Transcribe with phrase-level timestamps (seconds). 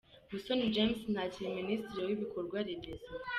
[0.31, 3.09] Musoni James ntakiri Minisitiri w'Ibikorwa Remezo.